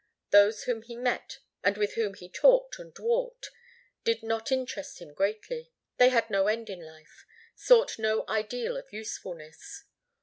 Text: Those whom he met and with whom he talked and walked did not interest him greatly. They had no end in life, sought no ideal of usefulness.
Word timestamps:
Those 0.31 0.63
whom 0.63 0.81
he 0.81 0.95
met 0.95 1.37
and 1.63 1.77
with 1.77 1.93
whom 1.93 2.15
he 2.15 2.27
talked 2.27 2.79
and 2.79 2.97
walked 2.97 3.51
did 4.03 4.23
not 4.23 4.51
interest 4.51 4.97
him 4.99 5.13
greatly. 5.13 5.71
They 5.97 6.09
had 6.09 6.27
no 6.27 6.47
end 6.47 6.71
in 6.71 6.81
life, 6.83 7.27
sought 7.53 7.99
no 7.99 8.25
ideal 8.27 8.77
of 8.77 8.91
usefulness. 8.91 9.83